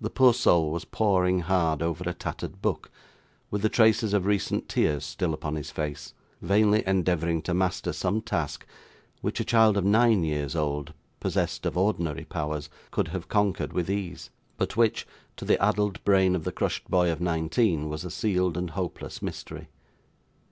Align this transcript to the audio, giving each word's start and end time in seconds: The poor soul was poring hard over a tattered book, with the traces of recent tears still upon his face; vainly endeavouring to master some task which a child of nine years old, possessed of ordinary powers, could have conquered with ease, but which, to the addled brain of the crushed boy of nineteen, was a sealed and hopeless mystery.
The 0.00 0.08
poor 0.08 0.34
soul 0.34 0.70
was 0.70 0.84
poring 0.84 1.40
hard 1.40 1.82
over 1.82 2.08
a 2.08 2.14
tattered 2.14 2.62
book, 2.62 2.92
with 3.50 3.62
the 3.62 3.68
traces 3.68 4.14
of 4.14 4.24
recent 4.24 4.68
tears 4.68 5.04
still 5.04 5.34
upon 5.34 5.56
his 5.56 5.72
face; 5.72 6.14
vainly 6.40 6.86
endeavouring 6.86 7.42
to 7.42 7.54
master 7.54 7.92
some 7.92 8.22
task 8.22 8.64
which 9.20 9.40
a 9.40 9.44
child 9.44 9.76
of 9.76 9.84
nine 9.84 10.22
years 10.22 10.54
old, 10.54 10.94
possessed 11.18 11.66
of 11.66 11.76
ordinary 11.76 12.24
powers, 12.24 12.70
could 12.92 13.08
have 13.08 13.26
conquered 13.26 13.72
with 13.72 13.90
ease, 13.90 14.30
but 14.58 14.76
which, 14.76 15.08
to 15.36 15.44
the 15.44 15.60
addled 15.60 16.04
brain 16.04 16.36
of 16.36 16.44
the 16.44 16.52
crushed 16.52 16.88
boy 16.88 17.10
of 17.10 17.20
nineteen, 17.20 17.88
was 17.88 18.04
a 18.04 18.12
sealed 18.12 18.56
and 18.56 18.70
hopeless 18.70 19.20
mystery. 19.20 19.68